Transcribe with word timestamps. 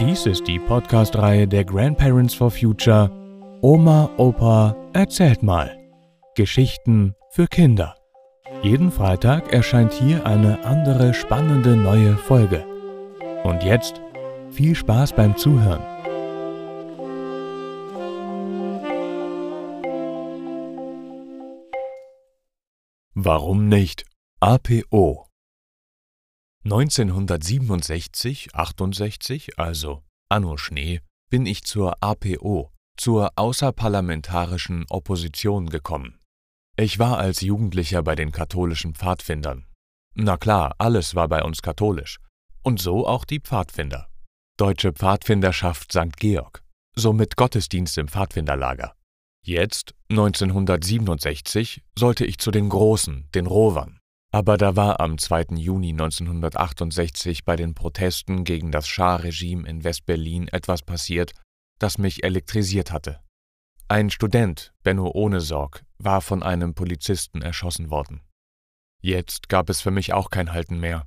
Dies 0.00 0.26
ist 0.26 0.46
die 0.46 0.60
Podcast-Reihe 0.60 1.48
der 1.48 1.64
Grandparents 1.64 2.32
for 2.32 2.52
Future 2.52 3.10
Oma, 3.62 4.08
Opa, 4.16 4.76
erzählt 4.92 5.42
mal. 5.42 5.76
Geschichten 6.36 7.16
für 7.30 7.48
Kinder. 7.48 7.96
Jeden 8.62 8.92
Freitag 8.92 9.52
erscheint 9.52 9.92
hier 9.92 10.24
eine 10.24 10.64
andere 10.64 11.14
spannende 11.14 11.74
neue 11.76 12.16
Folge. 12.16 12.64
Und 13.42 13.64
jetzt 13.64 14.00
viel 14.50 14.76
Spaß 14.76 15.14
beim 15.14 15.36
Zuhören. 15.36 15.82
Warum 23.14 23.66
nicht 23.66 24.04
APO? 24.38 25.27
1967, 26.64 28.54
68, 28.54 29.58
also 29.58 30.02
Anno 30.28 30.56
Schnee, 30.56 31.00
bin 31.30 31.46
ich 31.46 31.64
zur 31.64 32.02
APO, 32.02 32.72
zur 32.96 33.32
außerparlamentarischen 33.36 34.84
Opposition 34.90 35.70
gekommen. 35.70 36.18
Ich 36.76 36.98
war 36.98 37.18
als 37.18 37.40
Jugendlicher 37.40 38.02
bei 38.02 38.14
den 38.14 38.32
katholischen 38.32 38.94
Pfadfindern. 38.94 39.66
Na 40.14 40.36
klar, 40.36 40.74
alles 40.78 41.14
war 41.14 41.28
bei 41.28 41.42
uns 41.42 41.62
katholisch. 41.62 42.18
Und 42.62 42.80
so 42.80 43.06
auch 43.06 43.24
die 43.24 43.40
Pfadfinder. 43.40 44.08
Deutsche 44.56 44.92
Pfadfinderschaft 44.92 45.92
St. 45.92 46.16
Georg. 46.16 46.62
Somit 46.94 47.36
Gottesdienst 47.36 47.96
im 47.98 48.08
Pfadfinderlager. 48.08 48.94
Jetzt, 49.44 49.94
1967, 50.10 51.82
sollte 51.96 52.24
ich 52.24 52.38
zu 52.38 52.50
den 52.50 52.68
Großen, 52.68 53.28
den 53.34 53.46
Rovern. 53.46 53.97
Aber 54.30 54.58
da 54.58 54.76
war 54.76 55.00
am 55.00 55.16
2. 55.16 55.56
Juni 55.56 55.90
1968 55.90 57.44
bei 57.44 57.56
den 57.56 57.74
Protesten 57.74 58.44
gegen 58.44 58.70
das 58.70 58.86
Schah-Regime 58.86 59.66
in 59.66 59.84
West-Berlin 59.84 60.48
etwas 60.48 60.82
passiert, 60.82 61.32
das 61.78 61.96
mich 61.96 62.24
elektrisiert 62.24 62.92
hatte. 62.92 63.20
Ein 63.88 64.10
Student, 64.10 64.74
Benno 64.82 65.10
Ohnesorg, 65.14 65.82
war 65.96 66.20
von 66.20 66.42
einem 66.42 66.74
Polizisten 66.74 67.40
erschossen 67.40 67.90
worden. 67.90 68.20
Jetzt 69.00 69.48
gab 69.48 69.70
es 69.70 69.80
für 69.80 69.90
mich 69.90 70.12
auch 70.12 70.28
kein 70.28 70.52
Halten 70.52 70.78
mehr. 70.78 71.06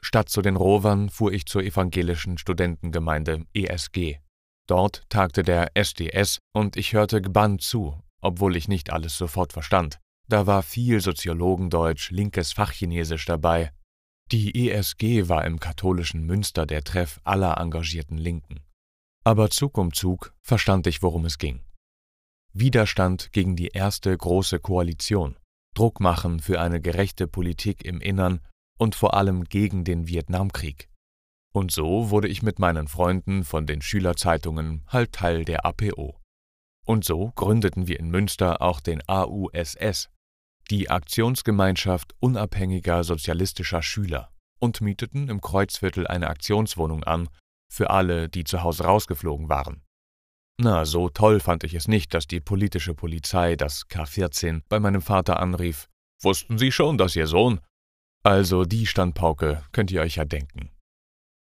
Statt 0.00 0.28
zu 0.28 0.40
den 0.40 0.54
Rovern 0.54 1.10
fuhr 1.10 1.32
ich 1.32 1.46
zur 1.46 1.62
evangelischen 1.64 2.38
Studentengemeinde 2.38 3.46
ESG. 3.52 4.18
Dort 4.68 5.02
tagte 5.08 5.42
der 5.42 5.76
SDS 5.76 6.38
und 6.52 6.76
ich 6.76 6.92
hörte 6.92 7.20
gebannt 7.20 7.62
zu, 7.62 8.00
obwohl 8.20 8.56
ich 8.56 8.68
nicht 8.68 8.92
alles 8.92 9.18
sofort 9.18 9.52
verstand. 9.52 9.98
Da 10.30 10.46
war 10.46 10.62
viel 10.62 11.00
Soziologendeutsch, 11.00 12.12
linkes 12.12 12.52
Fachchinesisch 12.52 13.24
dabei. 13.24 13.72
Die 14.30 14.70
ESG 14.70 15.28
war 15.28 15.44
im 15.44 15.58
katholischen 15.58 16.24
Münster 16.24 16.66
der 16.66 16.84
Treff 16.84 17.20
aller 17.24 17.58
engagierten 17.58 18.16
Linken. 18.16 18.60
Aber 19.24 19.50
Zug 19.50 19.76
um 19.76 19.92
Zug 19.92 20.32
verstand 20.40 20.86
ich, 20.86 21.02
worum 21.02 21.24
es 21.24 21.38
ging. 21.38 21.64
Widerstand 22.52 23.32
gegen 23.32 23.56
die 23.56 23.70
erste 23.74 24.16
große 24.16 24.60
Koalition, 24.60 25.36
Druck 25.74 25.98
machen 25.98 26.38
für 26.38 26.60
eine 26.60 26.80
gerechte 26.80 27.26
Politik 27.26 27.84
im 27.84 28.00
Innern 28.00 28.38
und 28.78 28.94
vor 28.94 29.14
allem 29.14 29.46
gegen 29.46 29.82
den 29.82 30.06
Vietnamkrieg. 30.06 30.88
Und 31.52 31.72
so 31.72 32.10
wurde 32.10 32.28
ich 32.28 32.44
mit 32.44 32.60
meinen 32.60 32.86
Freunden 32.86 33.42
von 33.42 33.66
den 33.66 33.82
Schülerzeitungen 33.82 34.84
halt 34.86 35.10
Teil 35.10 35.44
der 35.44 35.66
APO. 35.66 36.20
Und 36.86 37.04
so 37.04 37.32
gründeten 37.34 37.88
wir 37.88 37.98
in 37.98 38.10
Münster 38.10 38.62
auch 38.62 38.78
den 38.78 39.02
AUSS, 39.08 40.08
die 40.70 40.88
Aktionsgemeinschaft 40.88 42.14
unabhängiger 42.20 43.02
sozialistischer 43.02 43.82
Schüler 43.82 44.32
und 44.60 44.80
mieteten 44.80 45.28
im 45.28 45.40
Kreuzviertel 45.40 46.06
eine 46.06 46.28
Aktionswohnung 46.28 47.02
an 47.04 47.28
für 47.72 47.90
alle, 47.90 48.28
die 48.28 48.44
zu 48.44 48.62
Hause 48.62 48.84
rausgeflogen 48.84 49.48
waren. 49.48 49.82
Na, 50.58 50.84
so 50.84 51.08
toll 51.08 51.40
fand 51.40 51.64
ich 51.64 51.74
es 51.74 51.88
nicht, 51.88 52.12
dass 52.14 52.26
die 52.26 52.40
politische 52.40 52.94
Polizei, 52.94 53.56
das 53.56 53.88
K14, 53.88 54.62
bei 54.68 54.78
meinem 54.78 55.02
Vater 55.02 55.40
anrief. 55.40 55.88
Wussten 56.22 56.58
Sie 56.58 56.70
schon, 56.70 56.98
dass 56.98 57.16
Ihr 57.16 57.26
Sohn? 57.26 57.60
Also 58.22 58.64
die 58.64 58.86
Standpauke 58.86 59.64
könnt 59.72 59.90
ihr 59.90 60.02
euch 60.02 60.16
ja 60.16 60.26
denken. 60.26 60.70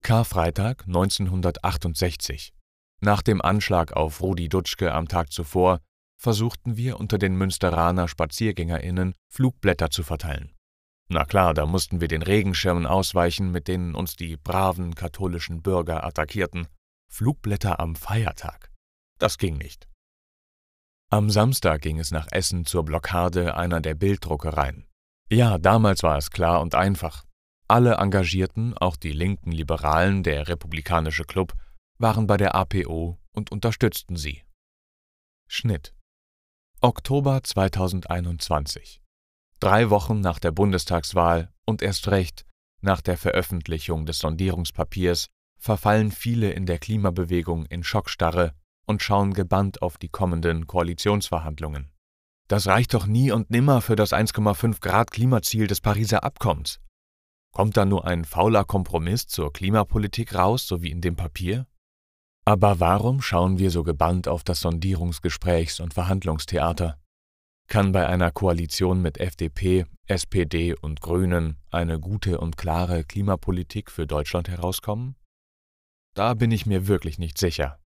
Karfreitag 0.02 0.84
1968. 0.86 2.54
Nach 3.00 3.22
dem 3.22 3.42
Anschlag 3.42 3.92
auf 3.94 4.22
Rudi 4.22 4.48
Dutschke 4.48 4.92
am 4.92 5.08
Tag 5.08 5.32
zuvor 5.32 5.80
versuchten 6.20 6.76
wir 6.76 7.00
unter 7.00 7.16
den 7.16 7.34
Münsteraner 7.34 8.06
SpaziergängerInnen 8.06 9.14
Flugblätter 9.28 9.90
zu 9.90 10.02
verteilen. 10.02 10.54
Na 11.08 11.24
klar, 11.24 11.54
da 11.54 11.66
mussten 11.66 12.00
wir 12.00 12.08
den 12.08 12.22
Regenschirmen 12.22 12.86
ausweichen, 12.86 13.50
mit 13.50 13.66
denen 13.66 13.94
uns 13.94 14.16
die 14.16 14.36
braven 14.36 14.94
katholischen 14.94 15.62
Bürger 15.62 16.04
attackierten. 16.04 16.68
Flugblätter 17.10 17.80
am 17.80 17.96
Feiertag. 17.96 18.70
Das 19.18 19.38
ging 19.38 19.56
nicht. 19.56 19.88
Am 21.10 21.30
Samstag 21.30 21.80
ging 21.80 21.98
es 21.98 22.12
nach 22.12 22.28
Essen 22.30 22.66
zur 22.66 22.84
Blockade 22.84 23.56
einer 23.56 23.80
der 23.80 23.94
Bilddruckereien. 23.94 24.86
Ja, 25.30 25.58
damals 25.58 26.02
war 26.02 26.18
es 26.18 26.30
klar 26.30 26.60
und 26.60 26.74
einfach. 26.74 27.24
Alle 27.66 27.94
Engagierten, 27.94 28.76
auch 28.76 28.96
die 28.96 29.12
linken 29.12 29.52
Liberalen, 29.52 30.22
der 30.22 30.48
Republikanische 30.48 31.24
Club, 31.24 31.54
waren 31.98 32.26
bei 32.26 32.36
der 32.36 32.54
APO 32.54 33.18
und 33.32 33.50
unterstützten 33.50 34.16
sie. 34.16 34.44
Schnitt 35.48 35.94
Oktober 36.82 37.42
2021. 37.42 39.02
Drei 39.58 39.90
Wochen 39.90 40.20
nach 40.20 40.38
der 40.38 40.50
Bundestagswahl 40.50 41.52
und 41.66 41.82
erst 41.82 42.08
recht 42.08 42.46
nach 42.80 43.02
der 43.02 43.18
Veröffentlichung 43.18 44.06
des 44.06 44.20
Sondierungspapiers 44.20 45.26
verfallen 45.58 46.10
viele 46.10 46.52
in 46.52 46.64
der 46.64 46.78
Klimabewegung 46.78 47.66
in 47.66 47.82
Schockstarre 47.82 48.54
und 48.86 49.02
schauen 49.02 49.34
gebannt 49.34 49.82
auf 49.82 49.98
die 49.98 50.08
kommenden 50.08 50.66
Koalitionsverhandlungen. 50.66 51.92
Das 52.48 52.66
reicht 52.66 52.94
doch 52.94 53.04
nie 53.04 53.30
und 53.30 53.50
nimmer 53.50 53.82
für 53.82 53.94
das 53.94 54.14
1,5 54.14 54.80
Grad 54.80 55.10
Klimaziel 55.10 55.66
des 55.66 55.82
Pariser 55.82 56.24
Abkommens. 56.24 56.80
Kommt 57.52 57.76
da 57.76 57.84
nur 57.84 58.06
ein 58.06 58.24
fauler 58.24 58.64
Kompromiss 58.64 59.26
zur 59.26 59.52
Klimapolitik 59.52 60.34
raus, 60.34 60.66
so 60.66 60.80
wie 60.80 60.90
in 60.90 61.02
dem 61.02 61.14
Papier? 61.14 61.66
Aber 62.44 62.80
warum 62.80 63.20
schauen 63.20 63.58
wir 63.58 63.70
so 63.70 63.82
gebannt 63.82 64.26
auf 64.26 64.44
das 64.44 64.60
Sondierungsgesprächs- 64.64 65.80
und 65.80 65.94
Verhandlungstheater? 65.94 66.98
Kann 67.68 67.92
bei 67.92 68.08
einer 68.08 68.32
Koalition 68.32 69.00
mit 69.00 69.18
FDP, 69.18 69.86
SPD 70.06 70.74
und 70.74 71.00
Grünen 71.00 71.58
eine 71.70 72.00
gute 72.00 72.40
und 72.40 72.56
klare 72.56 73.04
Klimapolitik 73.04 73.90
für 73.90 74.06
Deutschland 74.06 74.48
herauskommen? 74.48 75.14
Da 76.14 76.34
bin 76.34 76.50
ich 76.50 76.66
mir 76.66 76.88
wirklich 76.88 77.18
nicht 77.18 77.38
sicher. 77.38 77.78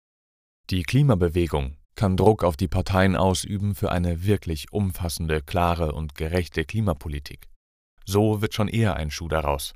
Die 0.71 0.83
Klimabewegung 0.83 1.77
kann 1.95 2.17
Druck 2.17 2.43
auf 2.43 2.57
die 2.57 2.69
Parteien 2.69 3.17
ausüben 3.17 3.75
für 3.75 3.93
eine 3.93 4.25
wirklich 4.25 4.73
umfassende, 4.73 5.43
klare 5.43 5.93
und 5.93 6.15
gerechte 6.15 6.65
Klimapolitik. 6.65 7.49
So 8.07 8.41
wird 8.41 8.55
schon 8.55 8.69
eher 8.69 8.97
ein 8.97 9.11
Schuh 9.11 9.29
daraus. 9.29 9.75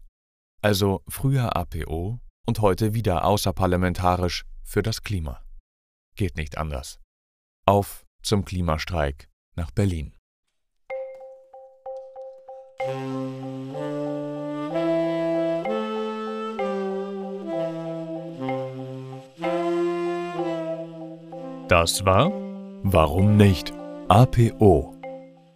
Also 0.62 1.02
früher 1.08 1.56
APO 1.56 2.18
und 2.46 2.60
heute 2.60 2.94
wieder 2.94 3.24
außerparlamentarisch 3.24 4.44
für 4.68 4.82
das 4.82 5.02
Klima. 5.02 5.40
Geht 6.14 6.36
nicht 6.36 6.58
anders. 6.58 7.00
Auf 7.66 8.04
zum 8.22 8.44
Klimastreik 8.44 9.28
nach 9.56 9.70
Berlin. 9.70 10.14
Das 21.68 22.04
war 22.04 22.30
Warum 22.84 23.36
nicht 23.36 23.72
APO. 24.08 24.94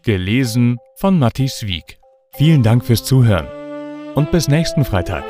Gelesen 0.02 0.78
von 0.96 1.18
Matthias 1.18 1.62
Wieg. 1.62 2.00
Vielen 2.32 2.62
Dank 2.62 2.84
fürs 2.84 3.04
Zuhören 3.04 3.46
und 4.14 4.30
bis 4.32 4.48
nächsten 4.48 4.84
Freitag. 4.84 5.24